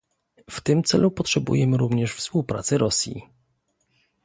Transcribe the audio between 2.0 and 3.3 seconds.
współpracy Rosji